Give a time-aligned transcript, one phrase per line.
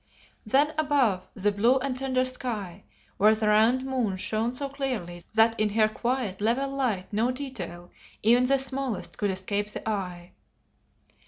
[0.47, 2.85] Then above, the blue and tender sky,
[3.17, 7.91] where the round moon shone so clearly that in her quiet, level light no detail,
[8.23, 10.31] even the smallest, could escape the eye.